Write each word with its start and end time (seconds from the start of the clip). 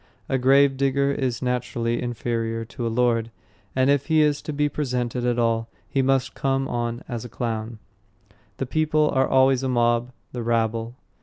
A 0.27 0.39
gravedigger 0.39 1.11
is 1.11 1.43
naturally 1.43 2.01
inferior 2.01 2.65
to 2.65 2.87
a 2.87 2.89
lord, 2.89 3.29
and 3.75 3.87
if 3.87 4.07
he 4.07 4.21
is 4.21 4.41
to 4.41 4.51
be 4.51 4.67
presented 4.67 5.27
at 5.27 5.37
all, 5.37 5.69
he 5.87 6.01
must 6.01 6.33
come 6.33 6.67
on 6.67 7.03
as 7.07 7.23
a 7.23 7.29
clown. 7.29 7.77
The 8.57 8.65
people 8.65 9.11
are 9.11 9.27
always 9.29 9.61
a 9.61 9.69
mob, 9.69 10.11
the 10.31 10.41
rabble. 10.41 10.95